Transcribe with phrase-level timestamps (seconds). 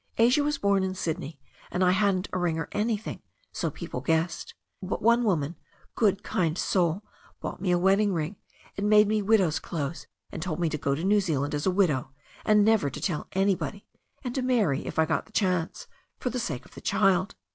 [0.17, 1.39] Asia was born in Sydney,
[1.69, 4.55] and I hadn't a ring or anything, so people guessed.
[4.81, 5.57] But one woman,
[5.93, 7.03] good kind soul,
[7.39, 8.37] bought me a wedding ring
[8.75, 11.69] and made me widow's clothes, and told me to go to New Zealand as a
[11.69, 12.09] widow,
[12.43, 13.85] and never to tell anybody—
[14.23, 15.85] and to marry, if I got the chance,
[16.17, 17.35] for the sake of the child."